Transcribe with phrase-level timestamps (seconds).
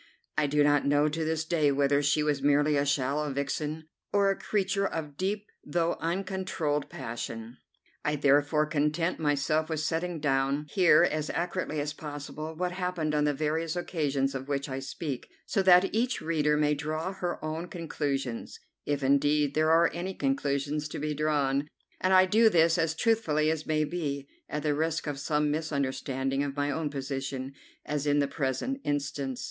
[0.35, 4.31] I do not know to this day whether she was merely a shallow vixen or
[4.31, 7.57] a creature of deep though uncontrolled passion.
[8.03, 13.25] I therefore content myself with setting down here, as accurately as possible, what happened on
[13.25, 17.67] the various occasions of which I speak, so that each reader may draw her own
[17.67, 21.67] conclusions, if indeed there are any conclusions to be drawn,
[21.99, 26.41] and I do this as truthfully as may be, at the risk of some misunderstanding
[26.41, 27.53] of my own position,
[27.85, 29.39] as in the present instance.